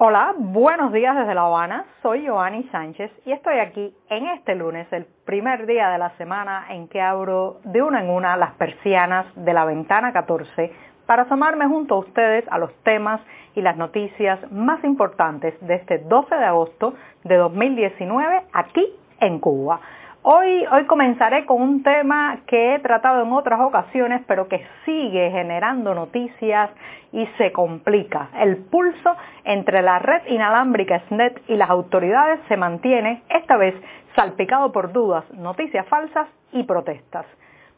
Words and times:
Hola, 0.00 0.32
buenos 0.38 0.92
días 0.92 1.16
desde 1.16 1.34
La 1.34 1.46
Habana. 1.46 1.84
Soy 2.02 2.24
Joanny 2.24 2.62
Sánchez 2.70 3.10
y 3.26 3.32
estoy 3.32 3.58
aquí 3.58 3.92
en 4.08 4.28
este 4.28 4.54
lunes, 4.54 4.86
el 4.92 5.06
primer 5.24 5.66
día 5.66 5.88
de 5.88 5.98
la 5.98 6.10
semana 6.10 6.66
en 6.70 6.86
que 6.86 7.00
abro 7.00 7.58
de 7.64 7.82
una 7.82 8.04
en 8.04 8.10
una 8.10 8.36
las 8.36 8.52
persianas 8.52 9.26
de 9.34 9.52
la 9.52 9.64
ventana 9.64 10.12
14 10.12 10.72
para 11.04 11.22
asomarme 11.22 11.66
junto 11.66 11.96
a 11.96 11.98
ustedes 11.98 12.44
a 12.48 12.58
los 12.58 12.72
temas 12.84 13.20
y 13.56 13.60
las 13.60 13.76
noticias 13.76 14.38
más 14.52 14.84
importantes 14.84 15.54
de 15.66 15.74
este 15.74 15.98
12 15.98 16.32
de 16.32 16.44
agosto 16.44 16.94
de 17.24 17.34
2019 17.34 18.42
aquí 18.52 18.86
en 19.18 19.40
Cuba. 19.40 19.80
Hoy, 20.22 20.66
comenzaré 20.88 21.46
con 21.46 21.62
un 21.62 21.82
tema 21.82 22.40
que 22.46 22.74
he 22.74 22.78
tratado 22.80 23.22
en 23.22 23.32
otras 23.32 23.60
ocasiones, 23.60 24.22
pero 24.26 24.48
que 24.48 24.66
sigue 24.84 25.30
generando 25.30 25.94
noticias 25.94 26.70
y 27.12 27.24
se 27.38 27.52
complica. 27.52 28.28
El 28.38 28.56
pulso 28.56 29.16
entre 29.44 29.80
la 29.80 30.00
red 30.00 30.22
inalámbrica 30.26 31.00
SNET 31.08 31.40
y 31.48 31.54
las 31.54 31.70
autoridades 31.70 32.40
se 32.48 32.56
mantiene, 32.56 33.22
esta 33.28 33.56
vez 33.56 33.74
salpicado 34.16 34.72
por 34.72 34.92
dudas, 34.92 35.24
noticias 35.34 35.86
falsas 35.86 36.26
y 36.52 36.64
protestas. 36.64 37.24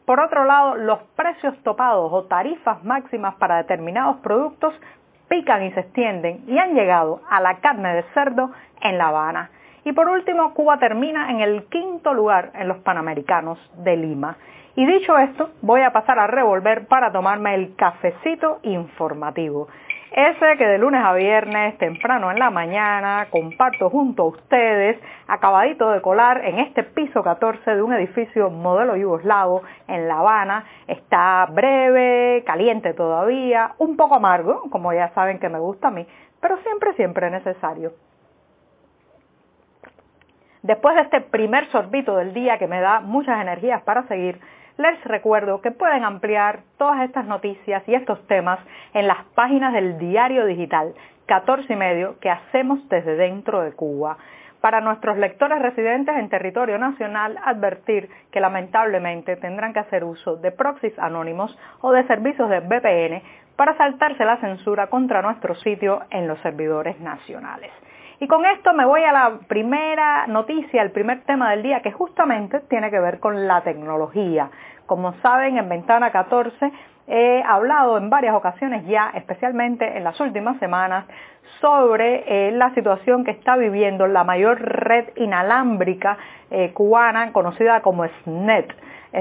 Por 0.05 0.19
otro 0.19 0.43
lado, 0.43 0.75
los 0.75 0.99
precios 1.15 1.55
topados 1.63 2.11
o 2.11 2.23
tarifas 2.23 2.83
máximas 2.83 3.35
para 3.35 3.57
determinados 3.57 4.17
productos 4.17 4.73
pican 5.29 5.63
y 5.63 5.71
se 5.73 5.81
extienden 5.81 6.43
y 6.47 6.57
han 6.57 6.73
llegado 6.73 7.21
a 7.29 7.39
la 7.39 7.59
carne 7.59 7.93
de 7.93 8.03
cerdo 8.15 8.51
en 8.81 8.97
La 8.97 9.09
Habana. 9.09 9.51
Y 9.83 9.93
por 9.93 10.09
último, 10.09 10.53
Cuba 10.53 10.77
termina 10.77 11.31
en 11.31 11.41
el 11.41 11.63
quinto 11.65 12.13
lugar 12.13 12.51
en 12.53 12.67
los 12.67 12.77
Panamericanos 12.79 13.57
de 13.77 13.97
Lima. 13.97 14.37
Y 14.75 14.85
dicho 14.85 15.17
esto, 15.17 15.49
voy 15.61 15.81
a 15.81 15.91
pasar 15.91 16.19
a 16.19 16.27
revolver 16.27 16.87
para 16.87 17.11
tomarme 17.11 17.55
el 17.55 17.75
cafecito 17.75 18.59
informativo. 18.63 19.67
Ese 20.11 20.57
que 20.57 20.67
de 20.67 20.77
lunes 20.77 21.01
a 21.03 21.13
viernes, 21.13 21.77
temprano 21.77 22.31
en 22.31 22.37
la 22.39 22.49
mañana, 22.49 23.27
comparto 23.29 23.89
junto 23.89 24.23
a 24.23 24.25
ustedes, 24.27 24.99
acabadito 25.27 25.89
de 25.89 26.01
colar 26.01 26.43
en 26.45 26.59
este 26.59 26.83
piso 26.83 27.23
14 27.23 27.75
de 27.75 27.81
un 27.81 27.93
edificio 27.93 28.49
modelo 28.49 28.97
yugoslavo 28.97 29.63
en 29.87 30.07
La 30.07 30.19
Habana. 30.19 30.65
Está 30.87 31.47
breve, 31.49 32.43
caliente 32.45 32.93
todavía, 32.93 33.71
un 33.77 33.95
poco 33.95 34.15
amargo, 34.15 34.69
como 34.69 34.93
ya 34.93 35.09
saben 35.15 35.39
que 35.39 35.49
me 35.49 35.59
gusta 35.59 35.87
a 35.87 35.91
mí, 35.91 36.05
pero 36.39 36.57
siempre, 36.57 36.93
siempre 36.93 37.31
necesario. 37.31 37.93
Después 40.63 40.95
de 40.95 41.01
este 41.01 41.21
primer 41.21 41.65
sorbito 41.71 42.15
del 42.17 42.33
día 42.33 42.59
que 42.59 42.67
me 42.67 42.81
da 42.81 42.99
muchas 42.99 43.41
energías 43.41 43.81
para 43.81 44.03
seguir, 44.03 44.39
les 44.77 45.03
recuerdo 45.05 45.59
que 45.61 45.71
pueden 45.71 46.03
ampliar 46.03 46.59
todas 46.77 47.01
estas 47.01 47.25
noticias 47.25 47.81
y 47.87 47.95
estos 47.95 48.25
temas 48.27 48.59
en 48.93 49.07
las 49.07 49.23
páginas 49.35 49.73
del 49.73 49.97
diario 49.97 50.45
digital 50.45 50.93
14 51.25 51.73
y 51.73 51.75
medio 51.75 52.19
que 52.19 52.29
hacemos 52.29 52.87
desde 52.89 53.15
dentro 53.15 53.61
de 53.61 53.71
Cuba. 53.71 54.17
Para 54.59 54.81
nuestros 54.81 55.17
lectores 55.17 55.59
residentes 55.59 56.15
en 56.15 56.29
territorio 56.29 56.77
nacional, 56.77 57.39
advertir 57.43 58.09
que 58.31 58.39
lamentablemente 58.39 59.37
tendrán 59.37 59.73
que 59.73 59.79
hacer 59.79 60.03
uso 60.03 60.35
de 60.35 60.51
proxies 60.51 60.97
anónimos 60.99 61.57
o 61.81 61.91
de 61.91 62.05
servicios 62.05 62.49
de 62.49 62.59
VPN 62.59 63.23
para 63.55 63.75
saltarse 63.77 64.23
la 64.25 64.37
censura 64.37 64.87
contra 64.87 65.23
nuestro 65.23 65.55
sitio 65.55 66.01
en 66.11 66.27
los 66.27 66.39
servidores 66.41 66.99
nacionales. 66.99 67.71
Y 68.21 68.27
con 68.27 68.45
esto 68.45 68.71
me 68.75 68.85
voy 68.85 69.03
a 69.03 69.11
la 69.11 69.39
primera 69.47 70.27
noticia, 70.27 70.83
el 70.83 70.91
primer 70.91 71.23
tema 71.23 71.49
del 71.49 71.63
día, 71.63 71.81
que 71.81 71.91
justamente 71.91 72.59
tiene 72.69 72.91
que 72.91 72.99
ver 72.99 73.19
con 73.19 73.47
la 73.47 73.61
tecnología. 73.61 74.51
Como 74.85 75.13
saben, 75.23 75.57
en 75.57 75.67
Ventana 75.67 76.11
14 76.11 76.71
he 77.07 77.41
hablado 77.43 77.97
en 77.97 78.11
varias 78.11 78.35
ocasiones 78.35 78.85
ya, 78.85 79.09
especialmente 79.15 79.97
en 79.97 80.03
las 80.03 80.19
últimas 80.19 80.59
semanas, 80.59 81.05
sobre 81.61 82.23
eh, 82.27 82.51
la 82.51 82.71
situación 82.75 83.25
que 83.25 83.31
está 83.31 83.57
viviendo 83.57 84.05
la 84.05 84.23
mayor 84.23 84.61
red 84.61 85.09
inalámbrica 85.15 86.19
eh, 86.51 86.73
cubana 86.73 87.33
conocida 87.33 87.81
como 87.81 88.05
SNET. 88.23 88.71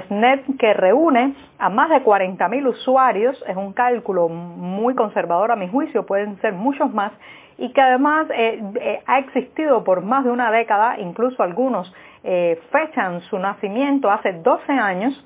SNET 0.09 0.45
que 0.59 0.75
reúne 0.75 1.35
a 1.59 1.71
más 1.71 1.89
de 1.89 2.05
40.000 2.05 2.69
usuarios, 2.69 3.43
es 3.49 3.57
un 3.57 3.73
cálculo 3.73 4.29
muy 4.29 4.95
conservador 4.95 5.53
a 5.53 5.57
mi 5.57 5.69
juicio, 5.69 6.05
pueden 6.05 6.39
ser 6.43 6.53
muchos 6.53 6.93
más, 6.93 7.13
y 7.61 7.73
que 7.73 7.81
además 7.81 8.27
eh, 8.31 8.59
eh, 8.81 9.03
ha 9.07 9.19
existido 9.19 9.85
por 9.85 10.03
más 10.03 10.25
de 10.25 10.31
una 10.31 10.51
década, 10.51 10.99
incluso 10.99 11.43
algunos 11.43 11.95
eh, 12.25 12.59
fechan 12.73 13.21
su 13.29 13.39
nacimiento 13.39 14.11
hace 14.11 14.33
12 14.33 14.73
años, 14.73 15.25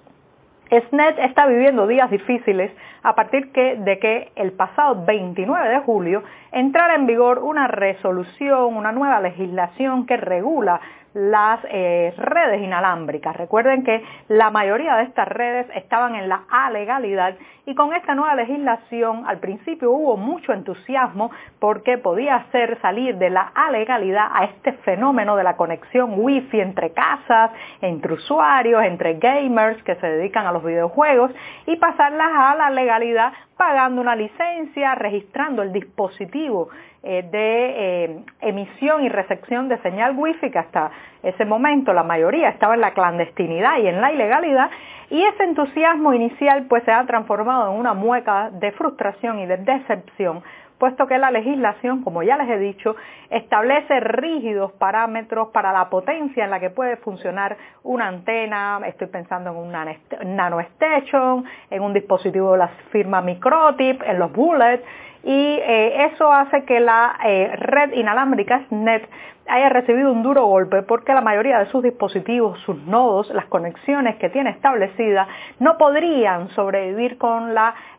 SNET 0.68 1.18
está 1.20 1.46
viviendo 1.46 1.86
días 1.86 2.10
difíciles 2.10 2.72
a 3.04 3.14
partir 3.14 3.52
de 3.52 3.98
que 4.00 4.32
el 4.34 4.52
pasado 4.52 5.04
29 5.04 5.68
de 5.68 5.78
julio 5.80 6.24
entrara 6.50 6.96
en 6.96 7.06
vigor 7.06 7.38
una 7.38 7.68
resolución, 7.68 8.74
una 8.74 8.90
nueva 8.90 9.20
legislación 9.20 10.04
que 10.06 10.16
regula 10.16 10.80
las 11.14 11.60
eh, 11.70 12.12
redes 12.16 12.60
inalámbricas. 12.60 13.36
Recuerden 13.36 13.84
que 13.84 14.02
la 14.28 14.50
mayoría 14.50 14.96
de 14.96 15.04
estas 15.04 15.28
redes 15.28 15.66
estaban 15.76 16.16
en 16.16 16.28
la 16.28 16.42
alegalidad 16.50 17.36
y 17.66 17.74
con 17.74 17.94
esta 17.94 18.14
nueva 18.14 18.34
legislación 18.34 19.24
al 19.26 19.38
principio 19.38 19.90
hubo 19.92 20.16
mucho 20.16 20.52
entusiasmo 20.52 21.30
porque 21.60 21.98
podía 21.98 22.34
hacer 22.36 22.78
salir 22.82 23.16
de 23.16 23.30
la 23.30 23.52
alegalidad 23.54 24.26
a 24.32 24.44
este 24.44 24.72
fenómeno 24.84 25.36
de 25.36 25.44
la 25.44 25.56
conexión 25.56 26.14
wifi 26.16 26.60
entre 26.60 26.90
casas, 26.90 27.52
entre 27.80 28.14
usuarios, 28.14 28.82
entre 28.84 29.14
gamers 29.14 29.82
que 29.84 29.94
se 29.94 30.06
dedican 30.06 30.46
a 30.46 30.52
los 30.52 30.64
videojuegos 30.64 31.30
y 31.66 31.76
pasarlas 31.76 32.30
a 32.34 32.56
la 32.56 32.70
legalidad 32.70 33.32
pagando 33.56 34.00
una 34.00 34.16
licencia, 34.16 34.94
registrando 34.96 35.62
el 35.62 35.72
dispositivo 35.72 36.70
de 37.04 38.04
eh, 38.04 38.24
emisión 38.40 39.04
y 39.04 39.08
recepción 39.08 39.68
de 39.68 39.78
señal 39.78 40.14
wifi 40.16 40.50
que 40.50 40.58
hasta 40.58 40.90
ese 41.22 41.44
momento 41.44 41.92
la 41.92 42.02
mayoría 42.02 42.48
estaba 42.48 42.74
en 42.74 42.80
la 42.80 42.92
clandestinidad 42.92 43.78
y 43.78 43.88
en 43.88 44.00
la 44.00 44.12
ilegalidad 44.12 44.70
y 45.10 45.22
ese 45.22 45.44
entusiasmo 45.44 46.14
inicial 46.14 46.66
pues 46.68 46.82
se 46.84 46.92
ha 46.92 47.04
transformado 47.04 47.72
en 47.72 47.78
una 47.78 47.94
mueca 47.94 48.50
de 48.50 48.72
frustración 48.72 49.38
y 49.40 49.46
de 49.46 49.58
decepción 49.58 50.42
puesto 50.78 51.06
que 51.06 51.18
la 51.18 51.30
legislación, 51.30 52.02
como 52.02 52.22
ya 52.22 52.36
les 52.36 52.48
he 52.50 52.58
dicho, 52.58 52.96
establece 53.30 54.00
rígidos 54.00 54.72
parámetros 54.72 55.48
para 55.48 55.72
la 55.72 55.88
potencia 55.88 56.44
en 56.44 56.50
la 56.50 56.60
que 56.60 56.70
puede 56.70 56.96
funcionar 56.98 57.56
una 57.82 58.08
antena, 58.08 58.80
estoy 58.86 59.06
pensando 59.06 59.50
en 59.50 59.56
un 59.56 60.36
nanostation, 60.36 61.44
en 61.70 61.82
un 61.82 61.94
dispositivo 61.94 62.52
de 62.52 62.58
la 62.58 62.68
firma 62.90 63.22
Microtip, 63.22 64.02
en 64.02 64.18
los 64.18 64.32
bullets, 64.32 64.84
y 65.24 65.30
eh, 65.32 66.04
eso 66.12 66.30
hace 66.30 66.64
que 66.64 66.80
la 66.80 67.16
eh, 67.24 67.50
red 67.56 67.92
inalámbrica 67.94 68.66
SNET 68.68 69.08
haya 69.48 69.70
recibido 69.70 70.12
un 70.12 70.22
duro 70.22 70.44
golpe 70.46 70.82
porque 70.82 71.14
la 71.14 71.22
mayoría 71.22 71.58
de 71.58 71.66
sus 71.66 71.82
dispositivos, 71.82 72.58
sus 72.60 72.76
nodos, 72.84 73.30
las 73.30 73.46
conexiones 73.46 74.16
que 74.16 74.28
tiene 74.28 74.50
establecidas 74.50 75.26
no 75.60 75.78
podrían 75.78 76.50
sobrevivir 76.50 77.16
con 77.16 77.50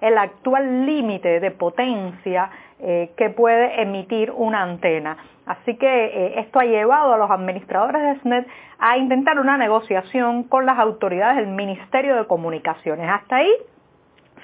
el 0.01 0.17
actual 0.17 0.85
límite 0.85 1.39
de 1.39 1.51
potencia 1.51 2.49
eh, 2.79 3.11
que 3.17 3.31
puede 3.31 3.81
emitir 3.81 4.31
una 4.31 4.61
antena. 4.61 5.17
Así 5.47 5.77
que 5.77 6.39
esto 6.39 6.59
ha 6.59 6.65
llevado 6.65 7.13
a 7.13 7.17
los 7.17 7.29
administradores 7.29 8.01
de 8.01 8.19
SNET 8.21 8.47
a 8.79 8.97
intentar 8.97 9.39
una 9.39 9.57
negociación 9.57 10.43
con 10.43 10.65
las 10.65 10.79
autoridades 10.79 11.37
del 11.37 11.47
Ministerio 11.47 12.15
de 12.15 12.25
Comunicaciones. 12.25 13.07
Hasta 13.07 13.37
ahí 13.37 13.51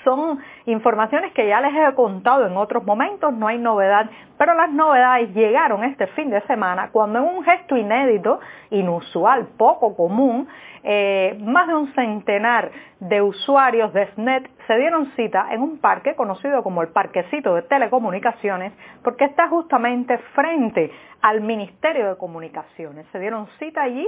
son 0.04 0.40
informaciones 0.66 1.34
que 1.34 1.48
ya 1.48 1.62
les 1.62 1.74
he 1.74 1.96
contado 1.96 2.46
en 2.46 2.58
otros 2.58 2.84
momentos, 2.84 3.34
no 3.34 3.48
hay 3.48 3.58
novedad, 3.58 4.10
pero 4.38 4.54
las 4.54 4.72
novedades 4.72 5.34
llegaron 5.34 5.84
este 5.84 6.08
fin 6.08 6.30
de 6.30 6.42
semana 6.42 6.90
cuando 6.92 7.20
en 7.20 7.26
un 7.26 7.44
gesto 7.44 7.78
inédito, 7.78 8.40
inusual, 8.70 9.48
poco 9.58 9.96
común, 9.96 10.48
eh, 10.84 11.38
más 11.40 11.68
de 11.68 11.76
un 11.76 11.94
centenar 11.94 12.72
de 13.00 13.22
usuarios 13.22 13.94
de 13.94 14.08
SNET 14.14 14.50
se 14.66 14.78
dieron 14.78 15.12
cita 15.16 15.48
en 15.52 15.62
un 15.62 15.80
parque 15.80 16.16
conocido 16.16 16.64
como 16.64 16.82
el 16.82 16.90
Parquecito 16.90 17.54
de 17.54 17.62
Telecomunicaciones, 17.64 18.74
porque 19.04 19.26
está 19.26 19.48
justamente 19.48 20.18
frente 20.34 20.92
al 21.22 21.42
Ministerio 21.42 22.10
de 22.10 22.18
Comunicaciones. 22.18 23.06
Se 23.12 23.20
dieron 23.20 23.48
cita 23.60 23.84
allí 23.84 24.08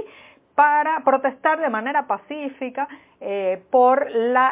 para 0.54 1.00
protestar 1.04 1.60
de 1.60 1.68
manera 1.68 2.06
pacífica 2.06 2.88
eh, 3.20 3.62
por 3.70 4.06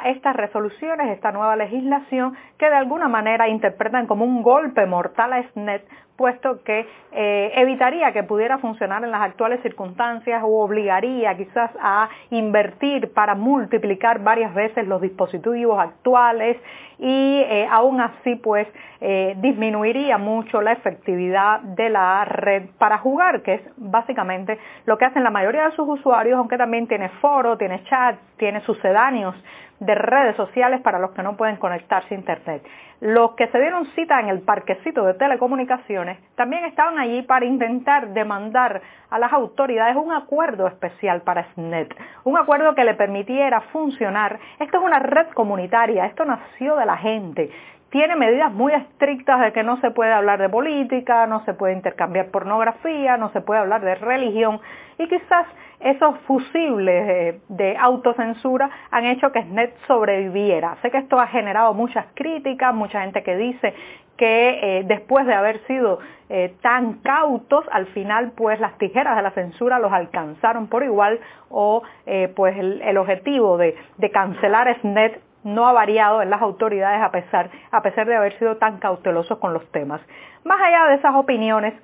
estas 0.05 0.35
resoluciones, 0.35 1.11
esta 1.11 1.31
nueva 1.31 1.57
legislación 1.57 2.37
que 2.59 2.69
de 2.69 2.77
alguna 2.77 3.09
manera 3.09 3.49
interpretan 3.49 4.07
como 4.07 4.25
un 4.25 4.43
golpe 4.43 4.85
mortal 4.87 5.33
a 5.33 5.43
SNET 5.51 5.87
puesto 6.17 6.63
que 6.63 6.87
eh, 7.13 7.53
evitaría 7.57 8.13
que 8.13 8.23
pudiera 8.23 8.59
funcionar 8.59 9.03
en 9.05 9.11
las 9.11 9.23
actuales 9.23 9.61
circunstancias 9.63 10.43
o 10.45 10.63
obligaría 10.63 11.37
quizás 11.37 11.71
a 11.81 12.09
invertir 12.31 13.13
para 13.13 13.35
multiplicar 13.35 14.23
varias 14.23 14.55
veces 14.55 14.87
los 14.87 15.01
dispositivos 15.01 15.79
actuales 15.79 16.57
y 16.99 17.41
eh, 17.41 17.67
aún 17.71 18.01
así 18.01 18.37
pues 18.37 18.69
eh, 19.01 19.35
disminuiría 19.39 20.19
mucho 20.19 20.63
la 20.63 20.73
efectividad 20.73 21.61
de 21.61 21.91
la 21.91 22.25
red 22.25 22.71
para 22.79 22.99
jugar, 22.99 23.43
que 23.43 23.55
es 23.55 23.63
básicamente 23.77 24.59
lo 24.87 24.97
que 24.99 25.07
hacen 25.07 25.25
la 25.25 25.31
mayoría 25.31 25.69
de 25.69 25.77
sus 25.77 25.89
usuarios, 25.89 26.39
aunque 26.39 26.57
también 26.57 26.87
tiene 26.87 27.09
foro, 27.21 27.59
tiene 27.59 27.83
chat, 27.85 28.17
tiene 28.37 28.61
sucedáneos 28.61 29.35
de 29.81 29.95
redes 29.97 30.37
sociales 30.37 30.81
para 30.81 31.01
los 31.01 31.11
que 31.11 31.23
no 31.25 31.37
pueden 31.37 31.57
conectarse 31.57 32.15
a 32.15 32.19
Internet. 32.19 32.63
Los 33.03 33.33
que 33.33 33.49
se 33.49 33.59
dieron 33.59 33.87
cita 33.97 34.21
en 34.21 34.29
el 34.29 34.43
parquecito 34.43 35.05
de 35.05 35.15
telecomunicaciones 35.15 36.21
también 36.37 36.65
estaban 36.67 37.01
allí 37.01 37.23
para 37.23 37.45
intentar 37.45 38.11
demandar 38.15 38.81
a 39.11 39.19
las 39.19 39.33
autoridades 39.33 39.97
un 39.97 40.13
acuerdo 40.13 40.69
especial 40.69 41.23
para 41.23 41.53
SNET, 41.55 41.93
un 42.23 42.39
acuerdo 42.39 42.77
que 42.77 42.85
le 42.85 42.95
permitiera 42.95 43.61
funcionar. 43.73 44.39
Esto 44.61 44.79
es 44.79 44.85
una 44.85 45.01
red 45.01 45.27
comunitaria, 45.35 46.07
esto 46.07 46.25
nació 46.25 46.77
de 46.77 46.87
la 46.87 46.97
gente, 46.97 47.51
tiene 47.93 48.17
medidas 48.17 48.51
muy 48.51 48.73
estrictas 48.73 49.39
de 49.43 49.53
que 49.53 49.63
no 49.63 49.79
se 49.83 49.91
puede 49.91 50.11
hablar 50.11 50.41
de 50.41 50.49
política, 50.49 51.27
no 51.27 51.45
se 51.45 51.53
puede 51.53 51.75
intercambiar 51.75 52.29
pornografía, 52.29 53.19
no 53.19 53.31
se 53.33 53.43
puede 53.43 53.61
hablar 53.61 53.83
de 53.83 53.95
religión 53.97 54.61
y 54.99 55.07
quizás 55.09 55.47
esos 55.79 56.19
fusibles 56.21 57.37
de, 57.49 57.77
autocensura 57.79 58.71
han 58.91 59.05
hecho 59.05 59.31
que 59.31 59.43
SNET 59.43 59.77
sobreviviera. 59.87 60.77
Sé 60.81 60.91
que 60.91 60.99
esto 60.99 61.21
ha 61.21 61.27
generado 61.27 61.75
muchas 61.75 62.07
críticas, 62.15 62.75
mucha 62.75 63.03
gente 63.03 63.23
que 63.23 63.37
dice 63.37 63.75
que 64.17 64.79
eh, 64.79 64.85
después 64.87 65.27
de 65.27 65.35
haber 65.35 65.59
sido 65.67 65.99
eh, 66.31 66.55
tan 66.63 66.95
cautos, 67.01 67.67
al 67.73 67.87
final 67.89 68.33
pues 68.35 68.59
las 68.59 68.79
tijeras 68.79 69.17
de 69.17 69.23
la 69.23 69.33
censura 69.33 69.79
los 69.79 69.93
alcanzaron 69.93 70.69
por 70.69 70.83
igual 70.83 71.21
o 71.51 71.83
eh, 72.07 72.33
pues 72.35 72.57
el, 72.57 72.97
objetivo 72.97 73.59
de, 73.59 73.77
de 73.99 74.11
cancelar 74.11 74.81
SNET 74.81 75.21
no 75.45 75.67
ha 75.67 75.73
variado 75.73 76.23
en 76.23 76.31
las 76.31 76.43
autoridades 76.43 77.03
a 77.03 77.11
pesar, 77.11 77.51
a 77.71 77.83
pesar 77.83 78.07
de 78.07 78.17
haber 78.17 78.39
sido 78.39 78.57
tan 78.57 78.79
cautelosos 78.79 79.39
con 79.39 79.53
los 79.53 79.67
temas. 79.73 80.01
Más 80.45 80.61
allá 80.61 80.87
de 80.87 80.95
esas 80.97 81.15
opiniones, 81.15 81.75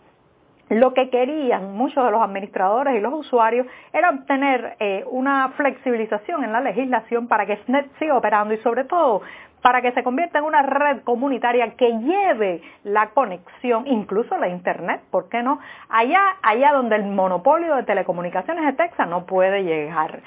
lo 0.70 0.93
que 0.93 1.08
querían 1.08 1.72
muchos 1.75 2.05
de 2.05 2.10
los 2.10 2.20
administradores 2.20 2.94
y 2.94 3.00
los 3.00 3.14
usuarios 3.14 3.66
era 3.93 4.10
obtener 4.10 4.76
eh, 4.81 5.05
una 5.10 5.49
flexibilización 5.56 6.44
en 6.44 6.52
la 6.52 6.60
legislación 6.60 7.26
para 7.26 7.46
que 7.46 7.56
SNET 7.64 7.87
siga 7.99 8.16
operando 8.16 8.52
y 8.52 8.58
sobre 8.58 8.84
todo 8.84 9.22
para 9.62 9.82
que 9.82 9.93
se 9.93 10.02
convierta 10.02 10.38
en 10.38 10.44
una 10.44 10.62
red 10.62 11.02
comunitaria 11.02 11.75
que 11.75 11.90
lleve 11.99 12.62
la 12.84 13.08
conexión, 13.10 13.87
incluso 13.87 14.37
la 14.38 14.49
Internet, 14.49 15.00
¿por 15.10 15.28
qué 15.28 15.43
no? 15.43 15.58
Allá, 15.88 16.20
allá 16.43 16.72
donde 16.72 16.96
el 16.96 17.05
monopolio 17.05 17.75
de 17.75 17.82
telecomunicaciones 17.82 18.64
de 18.66 18.72
Texas 18.75 19.08
no 19.08 19.26
puede 19.26 19.64
llegar. 19.64 20.20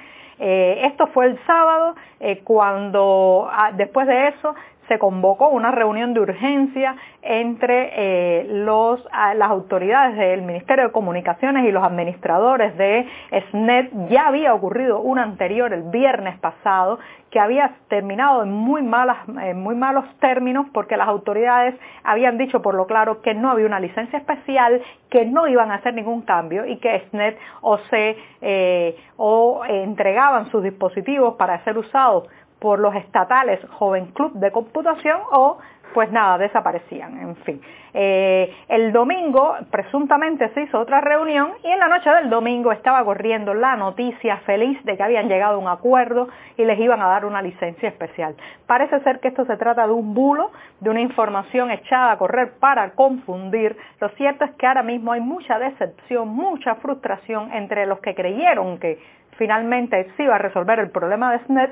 Eh, 0.44 0.88
esto 0.88 1.06
fue 1.14 1.28
el 1.28 1.40
sábado, 1.46 1.96
eh, 2.20 2.42
cuando 2.44 3.48
ah, 3.52 3.72
después 3.74 4.08
de 4.08 4.30
eso 4.30 4.56
se 4.92 5.00
convocó 5.00 5.48
una 5.48 5.72
reunión 5.72 6.14
de 6.14 6.20
urgencia 6.20 6.98
entre 7.22 7.92
eh, 7.96 8.46
las 8.50 9.50
autoridades 9.50 10.18
del 10.18 10.42
Ministerio 10.42 10.88
de 10.88 10.92
Comunicaciones 10.92 11.64
y 11.66 11.72
los 11.72 11.82
administradores 11.82 12.76
de 12.78 13.08
SNET. 13.52 14.10
Ya 14.10 14.28
había 14.28 14.54
ocurrido 14.54 15.00
una 15.00 15.24
anterior 15.24 15.72
el 15.72 15.84
viernes 15.84 16.38
pasado 16.40 17.00
que 17.30 17.40
había 17.40 17.76
terminado 17.88 18.44
en 18.44 18.52
muy, 18.52 18.82
muy 18.82 19.76
malos 19.76 20.04
términos 20.20 20.68
porque 20.74 20.98
las 20.98 21.08
autoridades 21.08 21.74
habían 22.04 22.38
dicho 22.38 22.62
por 22.62 22.76
lo 22.76 22.86
claro 22.86 23.22
que 23.22 23.34
no 23.34 23.50
había 23.50 23.68
una 23.68 23.80
licencia 23.80 24.20
especial, 24.20 24.82
que 25.10 25.24
no 25.24 25.48
iban 25.48 25.72
a 25.72 25.76
hacer 25.76 25.94
ningún 25.94 26.24
cambio 26.24 26.66
y 26.66 26.80
que 26.80 27.00
SNET 27.10 27.38
o 27.62 27.78
se 27.90 28.18
eh, 28.42 28.98
o 29.16 29.64
entregaban 29.66 30.52
sus 30.52 30.62
dispositivos 30.62 31.36
para 31.36 31.64
ser 31.64 31.78
usados 31.78 32.28
por 32.62 32.80
los 32.80 32.94
estatales 32.94 33.60
Joven 33.72 34.12
Club 34.14 34.34
de 34.34 34.52
Computación 34.52 35.20
o 35.32 35.58
pues 35.94 36.10
nada, 36.12 36.38
desaparecían, 36.38 37.20
en 37.20 37.36
fin. 37.38 37.62
Eh, 37.94 38.54
el 38.70 38.94
domingo 38.94 39.58
presuntamente 39.70 40.48
se 40.54 40.62
hizo 40.62 40.80
otra 40.80 41.02
reunión 41.02 41.52
y 41.64 41.68
en 41.68 41.80
la 41.80 41.90
noche 41.90 42.10
del 42.10 42.30
domingo 42.30 42.72
estaba 42.72 43.04
corriendo 43.04 43.54
la 43.54 43.76
noticia 43.76 44.38
feliz 44.46 44.82
de 44.86 44.96
que 44.96 45.04
habían 45.04 45.28
llegado 45.28 45.56
a 45.56 45.58
un 45.58 45.68
acuerdo 45.68 46.30
y 46.56 46.64
les 46.64 46.80
iban 46.80 47.02
a 47.02 47.08
dar 47.08 47.26
una 47.26 47.42
licencia 47.42 47.90
especial. 47.90 48.36
Parece 48.68 49.02
ser 49.02 49.20
que 49.20 49.30
esto 49.30 49.44
se 49.46 49.58
trata 49.58 49.86
de 49.86 49.92
un 49.92 50.14
bulo, 50.14 50.52
de 50.80 50.90
una 50.90 51.02
información 51.02 51.72
echada 51.72 52.14
a 52.14 52.18
correr 52.18 52.54
para 52.60 52.92
confundir. 52.92 53.76
Lo 54.00 54.08
cierto 54.10 54.46
es 54.46 54.52
que 54.52 54.68
ahora 54.68 54.84
mismo 54.84 55.12
hay 55.12 55.22
mucha 55.22 55.60
decepción, 55.60 56.30
mucha 56.30 56.76
frustración 56.76 57.52
entre 57.52 57.86
los 57.86 58.00
que 58.00 58.16
creyeron 58.16 58.78
que 58.80 59.00
finalmente 59.38 60.12
se 60.16 60.24
iba 60.24 60.36
a 60.36 60.38
resolver 60.38 60.80
el 60.80 60.92
problema 60.92 61.32
de 61.32 61.40
SNET 61.46 61.72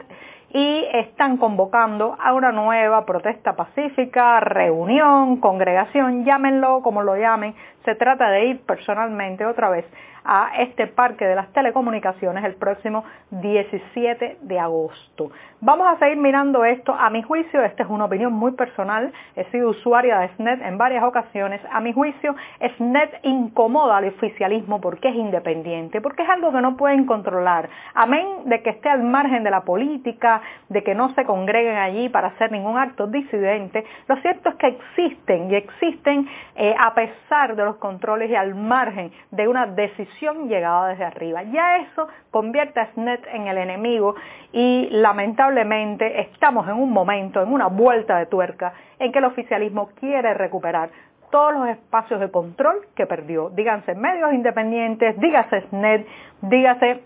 y 0.51 0.85
están 0.93 1.37
convocando 1.37 2.17
a 2.19 2.33
una 2.33 2.51
nueva 2.51 3.05
protesta 3.05 3.55
pacífica, 3.55 4.39
reunión, 4.39 5.37
congregación, 5.37 6.25
llámenlo 6.25 6.81
como 6.81 7.03
lo 7.03 7.15
llamen, 7.15 7.53
se 7.89 7.95
trata 7.95 8.29
de 8.29 8.45
ir 8.45 8.61
personalmente 8.67 9.43
otra 9.47 9.71
vez 9.71 9.83
a 10.23 10.51
este 10.59 10.85
parque 10.85 11.25
de 11.25 11.35
las 11.35 11.51
telecomunicaciones 11.53 12.43
el 12.43 12.53
próximo 12.53 13.03
17 13.31 14.37
de 14.41 14.59
agosto. 14.59 15.31
Vamos 15.61 15.87
a 15.87 15.97
seguir 15.97 16.17
mirando 16.17 16.63
esto. 16.63 16.93
A 16.93 17.09
mi 17.09 17.23
juicio, 17.23 17.63
esta 17.63 17.83
es 17.83 17.89
una 17.89 18.05
opinión 18.05 18.33
muy 18.33 18.51
personal. 18.51 19.11
He 19.35 19.45
sido 19.45 19.69
usuaria 19.69 20.19
de 20.19 20.29
SNET 20.35 20.61
en 20.61 20.77
varias 20.77 21.03
ocasiones. 21.03 21.61
A 21.71 21.79
mi 21.81 21.93
juicio, 21.93 22.35
SNET 22.77 23.19
incomoda 23.23 23.97
al 23.97 24.05
oficialismo 24.05 24.79
porque 24.79 25.09
es 25.09 25.15
independiente, 25.15 25.99
porque 25.99 26.23
es 26.23 26.29
algo 26.29 26.51
que 26.51 26.61
no 26.61 26.77
pueden 26.77 27.05
controlar. 27.05 27.69
Amén 27.93 28.25
de 28.45 28.61
que 28.61 28.69
esté 28.69 28.89
al 28.89 29.03
margen 29.03 29.43
de 29.43 29.51
la 29.51 29.61
política, 29.61 30.41
de 30.69 30.83
que 30.83 30.95
no 30.95 31.13
se 31.15 31.25
congreguen 31.25 31.77
allí 31.77 32.07
para 32.09 32.29
hacer 32.29 32.51
ningún 32.51 32.77
acto 32.77 33.07
disidente. 33.07 33.83
Lo 34.07 34.15
cierto 34.17 34.49
es 34.49 34.55
que 34.55 34.67
existen 34.67 35.51
y 35.51 35.55
existen 35.55 36.29
eh, 36.55 36.75
a 36.79 36.93
pesar 36.93 37.55
de 37.55 37.65
los 37.65 37.77
controles 37.79 38.29
y 38.29 38.35
al 38.35 38.55
margen 38.55 39.11
de 39.31 39.47
una 39.47 39.65
decisión 39.65 40.47
llegada 40.47 40.89
desde 40.89 41.05
arriba. 41.05 41.43
Ya 41.43 41.77
eso 41.77 42.07
convierte 42.31 42.79
a 42.79 42.91
SNET 42.93 43.25
en 43.33 43.47
el 43.47 43.57
enemigo 43.57 44.15
y 44.51 44.89
lamentablemente 44.91 46.21
estamos 46.21 46.67
en 46.67 46.75
un 46.75 46.91
momento, 46.91 47.41
en 47.41 47.51
una 47.51 47.67
vuelta 47.67 48.17
de 48.17 48.25
tuerca, 48.27 48.73
en 48.99 49.11
que 49.11 49.19
el 49.19 49.25
oficialismo 49.25 49.89
quiere 49.99 50.33
recuperar 50.33 50.89
todos 51.31 51.53
los 51.53 51.67
espacios 51.69 52.19
de 52.19 52.31
control 52.31 52.77
que 52.95 53.05
perdió. 53.05 53.49
Díganse 53.49 53.95
medios 53.95 54.33
independientes, 54.33 55.19
dígase 55.19 55.61
SNET, 55.69 56.07
dígase 56.41 57.01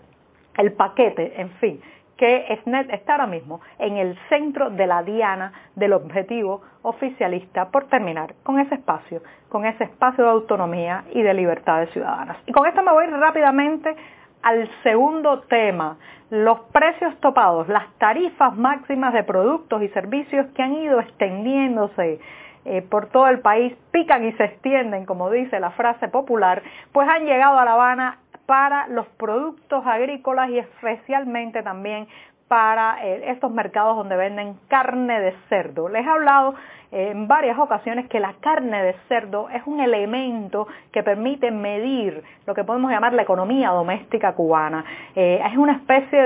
el 0.56 0.72
paquete, 0.72 1.40
en 1.40 1.50
fin 1.52 1.80
que 2.16 2.58
SNET 2.62 2.90
está 2.90 3.12
ahora 3.12 3.26
mismo 3.26 3.60
en 3.78 3.96
el 3.96 4.16
centro 4.28 4.70
de 4.70 4.86
la 4.86 5.02
diana 5.02 5.52
del 5.74 5.92
objetivo 5.92 6.62
oficialista 6.82 7.70
por 7.70 7.86
terminar 7.86 8.34
con 8.42 8.58
ese 8.60 8.76
espacio, 8.76 9.22
con 9.48 9.66
ese 9.66 9.84
espacio 9.84 10.24
de 10.24 10.30
autonomía 10.30 11.04
y 11.12 11.22
de 11.22 11.34
libertades 11.34 11.90
ciudadanas. 11.90 12.36
Y 12.46 12.52
con 12.52 12.66
esto 12.66 12.82
me 12.82 12.92
voy 12.92 13.06
rápidamente 13.06 13.96
al 14.42 14.68
segundo 14.82 15.40
tema, 15.48 15.96
los 16.30 16.60
precios 16.72 17.18
topados, 17.20 17.66
las 17.68 17.90
tarifas 17.98 18.54
máximas 18.54 19.14
de 19.14 19.24
productos 19.24 19.82
y 19.82 19.88
servicios 19.88 20.46
que 20.54 20.62
han 20.62 20.74
ido 20.74 21.00
extendiéndose 21.00 22.20
eh, 22.66 22.82
por 22.82 23.06
todo 23.06 23.28
el 23.28 23.40
país, 23.40 23.74
pican 23.90 24.24
y 24.24 24.32
se 24.32 24.44
extienden, 24.44 25.06
como 25.06 25.30
dice 25.30 25.60
la 25.60 25.70
frase 25.70 26.08
popular, 26.08 26.62
pues 26.92 27.08
han 27.08 27.24
llegado 27.24 27.58
a 27.58 27.64
La 27.64 27.72
Habana 27.72 28.18
para 28.46 28.88
los 28.88 29.06
productos 29.06 29.86
agrícolas 29.86 30.50
y 30.50 30.58
especialmente 30.58 31.62
también 31.62 32.06
para 32.48 33.04
eh, 33.04 33.30
estos 33.30 33.50
mercados 33.50 33.96
donde 33.96 34.16
venden 34.16 34.58
carne 34.68 35.20
de 35.20 35.34
cerdo. 35.48 35.88
Les 35.88 36.06
he 36.06 36.08
hablado 36.08 36.54
eh, 36.92 37.10
en 37.10 37.26
varias 37.26 37.58
ocasiones 37.58 38.06
que 38.08 38.20
la 38.20 38.34
carne 38.40 38.82
de 38.82 38.94
cerdo 39.08 39.48
es 39.48 39.62
un 39.66 39.80
elemento 39.80 40.68
que 40.92 41.02
permite 41.02 41.50
medir 41.50 42.22
lo 42.46 42.54
que 42.54 42.62
podemos 42.62 42.90
llamar 42.90 43.14
la 43.14 43.22
economía 43.22 43.70
doméstica 43.70 44.34
cubana. 44.34 44.84
Eh, 45.16 45.42
es 45.44 45.56
una 45.56 45.72
especie 45.72 46.22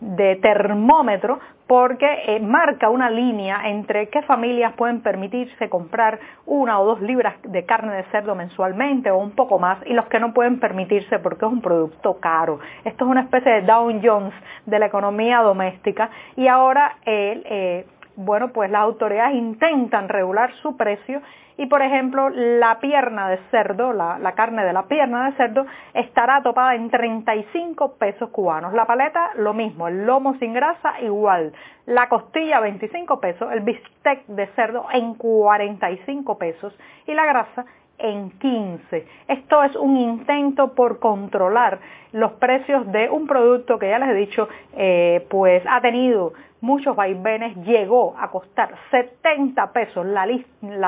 de 0.00 0.36
termómetro 0.36 1.40
porque 1.66 2.06
eh, 2.26 2.40
marca 2.40 2.90
una 2.90 3.10
línea 3.10 3.68
entre 3.68 4.08
qué 4.08 4.22
familias 4.22 4.72
pueden 4.74 5.00
permitirse 5.00 5.68
comprar 5.68 6.18
una 6.46 6.78
o 6.78 6.86
dos 6.86 7.00
libras 7.00 7.34
de 7.42 7.64
carne 7.64 7.94
de 7.94 8.04
cerdo 8.04 8.34
mensualmente 8.34 9.10
o 9.10 9.18
un 9.18 9.32
poco 9.32 9.58
más 9.58 9.78
y 9.86 9.92
los 9.92 10.06
que 10.06 10.20
no 10.20 10.32
pueden 10.32 10.60
permitirse 10.60 11.18
porque 11.18 11.44
es 11.44 11.52
un 11.52 11.60
producto 11.60 12.18
caro. 12.20 12.60
Esto 12.84 13.04
es 13.04 13.10
una 13.10 13.22
especie 13.22 13.52
de 13.52 13.62
Dow 13.62 14.00
Jones 14.02 14.34
de 14.64 14.78
la 14.78 14.86
economía 14.86 15.40
doméstica 15.40 16.10
y 16.36 16.46
ahora 16.46 16.96
eh, 17.04 17.84
bueno, 18.16 18.48
pues 18.48 18.70
las 18.70 18.82
autoridades 18.82 19.36
intentan 19.36 20.08
regular 20.08 20.50
su 20.62 20.76
precio 20.76 21.20
y 21.58 21.66
por 21.66 21.82
ejemplo 21.82 22.28
la 22.30 22.78
pierna 22.80 23.28
de 23.28 23.38
cerdo, 23.50 23.92
la, 23.92 24.32
carne 24.36 24.64
de 24.64 24.72
la 24.72 24.84
pierna 24.84 25.30
de 25.30 25.36
cerdo 25.36 25.66
estará 25.94 26.42
topada 26.42 26.74
en 26.74 26.90
35 26.90 27.94
pesos 27.94 28.30
cubanos. 28.30 28.72
La 28.74 28.86
paleta 28.86 29.30
lo 29.36 29.54
mismo, 29.54 29.88
el 29.88 30.04
lomo 30.04 30.34
sin 30.38 30.52
grasa 30.52 31.00
igual, 31.00 31.52
la 31.86 32.08
costilla 32.08 32.60
25 32.60 33.20
pesos, 33.20 33.52
el 33.52 33.60
bistec 33.60 34.26
de 34.26 34.46
cerdo 34.48 34.86
en 34.92 35.14
45 35.14 36.38
pesos 36.38 36.76
y 37.06 37.14
la 37.14 37.26
grasa 37.26 37.64
en 37.98 38.30
15. 38.38 39.06
Esto 39.28 39.62
es 39.62 39.74
un 39.76 39.96
intento 39.96 40.74
por 40.74 40.98
controlar 40.98 41.78
los 42.12 42.32
precios 42.32 42.90
de 42.92 43.08
un 43.10 43.26
producto 43.26 43.78
que 43.78 43.88
ya 43.88 43.98
les 43.98 44.10
he 44.10 44.14
dicho, 44.14 44.48
eh, 44.76 45.26
pues 45.30 45.62
ha 45.68 45.80
tenido 45.80 46.32
muchos 46.60 46.96
vaivenes, 46.96 47.56
llegó 47.64 48.16
a 48.18 48.30
costar 48.30 48.74
70 48.90 49.72
pesos 49.72 50.06
la, 50.06 50.26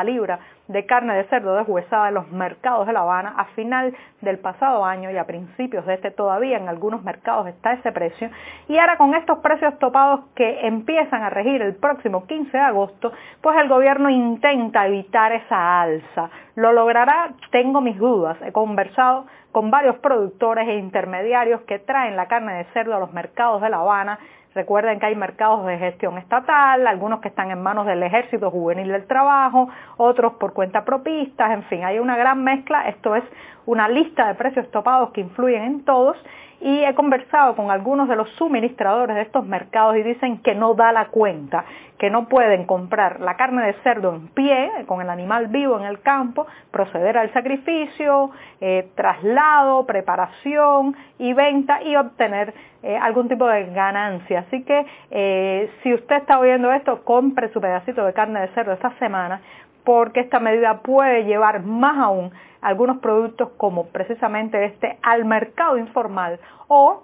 libra 0.05 0.39
de 0.69 0.87
carne 0.87 1.15
de 1.15 1.25
cerdo 1.25 1.57
deshuesada 1.57 2.09
en 2.09 2.15
los 2.15 2.31
mercados 2.31 2.87
de 2.87 2.93
La 2.93 3.01
Habana 3.01 3.35
a 3.37 3.47
final 3.47 3.97
del 4.21 4.39
pasado 4.39 4.85
año 4.85 5.11
y 5.11 5.17
a 5.17 5.27
principios 5.27 5.87
de 5.87 5.95
este 5.95 6.11
todavía 6.11 6.59
en 6.59 6.69
algunos 6.69 7.03
mercados 7.03 7.47
está 7.49 7.73
ese 7.73 7.91
precio. 7.91 8.31
Y 8.69 8.79
ahora 8.79 8.97
con 8.97 9.15
estos 9.15 9.39
precios 9.39 9.79
topados 9.79 10.21
que 10.35 10.67
empiezan 10.67 11.23
a 11.23 11.31
regir 11.31 11.63
el 11.63 11.75
próximo 11.75 12.27
15 12.27 12.57
de 12.57 12.63
agosto, 12.63 13.13
pues 13.41 13.59
el 13.59 13.69
gobierno 13.69 14.11
intenta 14.11 14.87
evitar 14.87 15.33
esa 15.33 15.81
alza. 15.81 16.31
¿Lo 16.55 16.73
logrará? 16.73 17.31
Tengo 17.51 17.81
mis 17.81 17.97
dudas. 17.99 18.37
He 18.43 18.53
conversado 18.53 19.27
con 19.53 19.71
varios 19.71 19.97
productores 19.99 20.69
e 20.69 20.75
intermediarios 20.77 21.63
que 21.63 21.79
traen 21.79 22.17
la 22.17 22.27
carne 22.27 22.53
de 22.55 22.65
cerdo 22.73 22.95
a 22.95 23.01
los 23.01 23.13
mercados 23.13 23.63
de 23.63 23.71
La 23.71 23.79
Habana 23.79 24.19
Recuerden 24.55 24.99
que 24.99 25.07
hay 25.07 25.15
mercados 25.15 25.65
de 25.67 25.79
gestión 25.79 26.19
estatal, 26.19 26.87
algunos 26.87 27.21
que 27.21 27.29
están 27.29 27.51
en 27.51 27.63
manos 27.63 27.87
del 27.87 28.03
Ejército 28.03 28.51
Juvenil 28.51 28.89
del 28.89 29.07
Trabajo, 29.07 29.69
otros 29.99 30.35
por 30.35 30.53
cuenta 30.53 30.85
propistas, 30.85 31.51
en 31.51 31.63
fin, 31.65 31.85
hay 31.85 31.99
una 31.99 32.17
gran 32.17 32.43
mezcla. 32.43 32.89
Esto 32.89 33.15
es 33.15 33.25
una 33.67 33.89
lista 33.89 34.27
de 34.27 34.35
precios 34.35 34.71
topados 34.71 35.11
que 35.11 35.21
influyen 35.21 35.63
en 35.63 35.85
todos 35.85 36.17
y 36.61 36.85
he 36.85 36.95
conversado 36.95 37.55
con 37.55 37.71
algunos 37.71 38.09
de 38.09 38.17
los 38.17 38.29
suministradores 38.31 39.17
de 39.17 39.23
estos 39.23 39.47
mercados 39.47 39.97
y 39.97 40.03
dicen 40.03 40.39
que 40.39 40.55
no 40.55 40.75
da 40.75 40.93
la 40.93 41.07
cuenta, 41.07 41.65
que 41.99 42.11
no 42.11 42.29
pueden 42.29 42.65
comprar 42.65 43.21
la 43.21 43.37
carne 43.37 43.67
de 43.67 43.73
cerdo 43.83 44.15
en 44.15 44.29
pie, 44.29 44.71
con 44.87 45.01
el 45.01 45.11
animal 45.11 45.49
vivo 45.49 45.79
en 45.79 45.85
el 45.85 46.01
campo, 46.01 46.47
proceder 46.71 47.19
al 47.19 47.33
sacrificio, 47.33 48.31
eh, 48.61 48.89
traslado, 48.95 49.87
preparación 49.87 50.97
y 51.19 51.33
venta 51.33 51.83
y 51.83 51.97
obtener 51.97 52.55
eh, 52.83 52.97
algún 52.97 53.29
tipo 53.29 53.47
de 53.47 53.67
ganancia. 53.67 54.41
Así 54.41 54.63
que 54.65 54.87
eh, 55.11 55.71
si 55.83 55.95
usted 55.95 56.17
está 56.17 56.39
oyendo 56.39 56.73
esto, 56.73 57.05
compre 57.05 57.53
su 57.53 57.61
pedacito 57.61 58.05
de 58.05 58.13
carne 58.13 58.41
de 58.41 58.49
cerdo 58.49 58.73
esta 58.73 58.91
semana 58.99 59.41
porque 59.85 60.21
esta 60.21 60.41
medida 60.41 60.81
puede 60.83 61.25
llevar 61.25 61.63
más 61.63 61.99
aún 61.99 62.31
algunos 62.61 62.99
productos 62.99 63.51
como 63.57 63.87
precisamente 63.87 64.65
este 64.65 64.99
al 65.03 65.25
mercado 65.25 65.79
informal 65.79 66.41
o 66.67 67.03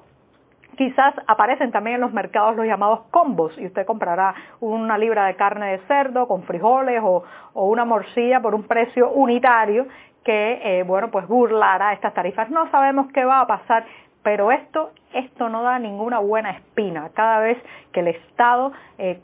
quizás 0.77 1.15
aparecen 1.27 1.71
también 1.71 1.97
en 1.97 2.01
los 2.01 2.13
mercados 2.13 2.57
los 2.57 2.67
llamados 2.67 3.01
combos 3.11 3.57
y 3.59 3.67
usted 3.67 3.87
comprará 3.87 4.35
una 4.61 4.99
libra 4.99 5.27
de 5.27 5.37
carne 5.37 5.73
de 5.73 5.79
cerdo 5.87 6.27
con 6.29 6.43
frijoles 6.43 7.01
o, 7.03 7.25
una 7.55 7.85
morcilla 7.85 8.41
por 8.41 8.55
un 8.55 8.65
precio 8.65 9.11
unitario 9.11 9.87
que, 10.25 10.61
eh, 10.63 10.83
bueno, 10.85 11.11
pues 11.11 11.29
burlará 11.29 11.93
estas 11.93 12.15
tarifas. 12.15 12.51
No 12.51 12.71
sabemos 12.71 13.13
qué 13.13 13.25
va 13.25 13.41
a 13.41 13.47
pasar, 13.47 13.85
pero 14.23 14.51
esto, 14.51 14.91
esto 15.13 15.49
no 15.51 15.63
da 15.63 15.79
ninguna 15.79 16.19
buena 16.19 16.51
espina. 16.51 17.11
Cada 17.15 17.41
vez 17.41 17.59
que 17.93 18.01
el 18.01 18.09
Estado 18.09 18.73
eh, 18.99 19.21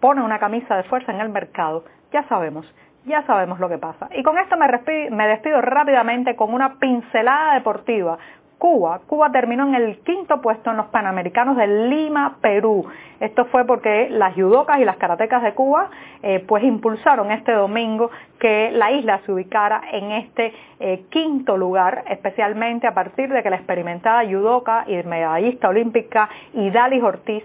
pone 0.00 0.22
una 0.22 0.38
camisa 0.38 0.76
de 0.76 0.84
fuerza 0.84 1.12
en 1.12 1.20
el 1.20 1.28
mercado, 1.28 1.84
ya 2.12 2.22
sabemos 2.28 2.64
ya 3.06 3.22
sabemos 3.26 3.60
lo 3.60 3.68
que 3.68 3.78
pasa. 3.78 4.08
Y 4.14 4.22
con 4.22 4.38
esto 4.38 4.56
me, 4.56 5.26
despido 5.28 5.60
rápidamente 5.60 6.36
con 6.36 6.52
una 6.52 6.74
pincelada 6.78 7.54
deportiva. 7.54 8.18
Cuba. 8.56 9.00
Cuba 9.06 9.30
terminó 9.30 9.66
en 9.66 9.74
el 9.74 9.98
quinto 9.98 10.40
puesto 10.40 10.70
en 10.70 10.78
los 10.78 10.86
Panamericanos 10.86 11.56
de 11.56 11.66
Lima, 11.66 12.38
Perú. 12.40 12.86
Esto 13.20 13.44
fue 13.46 13.66
porque 13.66 14.08
las 14.08 14.34
judocas 14.34 14.78
y 14.78 14.84
las 14.84 14.96
karatecas 14.96 15.42
de 15.42 15.52
Cuba 15.52 15.90
eh, 16.22 16.42
pues 16.46 16.64
impulsaron 16.64 17.30
este 17.30 17.52
domingo 17.52 18.10
que 18.38 18.70
la 18.70 18.90
isla 18.92 19.20
se 19.26 19.32
ubicara 19.32 19.82
en 19.92 20.12
este 20.12 20.54
eh, 20.80 21.04
quinto 21.10 21.58
lugar, 21.58 22.04
especialmente 22.08 22.86
a 22.86 22.94
partir 22.94 23.28
de 23.28 23.42
que 23.42 23.50
la 23.50 23.56
experimentada 23.56 24.24
judoka 24.24 24.84
y 24.86 25.02
medallista 25.02 25.68
olímpica 25.68 26.30
Idalis 26.54 27.02
Ortiz 27.02 27.44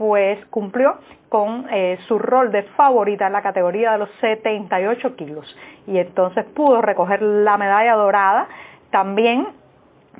pues 0.00 0.42
cumplió 0.46 0.94
con 1.28 1.66
eh, 1.70 1.98
su 2.08 2.18
rol 2.18 2.50
de 2.52 2.62
favorita 2.62 3.26
en 3.26 3.34
la 3.34 3.42
categoría 3.42 3.92
de 3.92 3.98
los 3.98 4.08
78 4.22 5.14
kilos 5.14 5.44
y 5.86 5.98
entonces 5.98 6.46
pudo 6.54 6.80
recoger 6.80 7.20
la 7.20 7.58
medalla 7.58 7.96
dorada. 7.96 8.48
También 8.90 9.46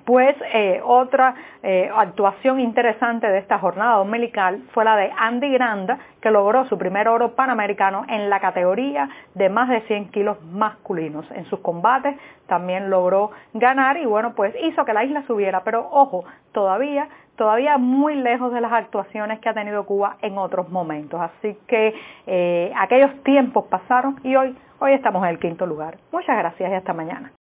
pues 0.04 0.36
eh, 0.52 0.80
otra 0.84 1.34
eh, 1.62 1.90
actuación 1.94 2.60
interesante 2.60 3.26
de 3.26 3.38
esta 3.38 3.58
jornada 3.58 3.96
dominical 3.96 4.62
fue 4.72 4.84
la 4.84 4.96
de 4.96 5.10
Andy 5.16 5.50
Granda, 5.52 5.98
que 6.20 6.30
logró 6.30 6.64
su 6.66 6.78
primer 6.78 7.08
oro 7.08 7.34
panamericano 7.34 8.04
en 8.08 8.30
la 8.30 8.40
categoría 8.40 9.08
de 9.34 9.48
más 9.48 9.68
de 9.68 9.80
100 9.82 10.10
kilos 10.10 10.42
masculinos. 10.44 11.30
En 11.32 11.44
sus 11.46 11.60
combates 11.60 12.16
también 12.46 12.90
logró 12.90 13.30
ganar 13.54 13.96
y 13.96 14.06
bueno, 14.06 14.34
pues 14.34 14.54
hizo 14.62 14.84
que 14.84 14.92
la 14.92 15.04
isla 15.04 15.22
subiera, 15.26 15.62
pero 15.64 15.88
ojo, 15.90 16.24
todavía 16.52 17.08
todavía 17.40 17.78
muy 17.78 18.16
lejos 18.16 18.52
de 18.52 18.60
las 18.60 18.70
actuaciones 18.70 19.40
que 19.40 19.48
ha 19.48 19.54
tenido 19.54 19.86
Cuba 19.86 20.18
en 20.20 20.36
otros 20.36 20.68
momentos. 20.68 21.18
Así 21.18 21.56
que 21.66 21.94
eh, 22.26 22.70
aquellos 22.76 23.22
tiempos 23.22 23.64
pasaron 23.64 24.20
y 24.22 24.36
hoy, 24.36 24.54
hoy 24.78 24.92
estamos 24.92 25.22
en 25.22 25.30
el 25.30 25.38
quinto 25.38 25.64
lugar. 25.64 25.96
Muchas 26.12 26.36
gracias 26.36 26.70
y 26.70 26.74
hasta 26.74 26.92
mañana. 26.92 27.32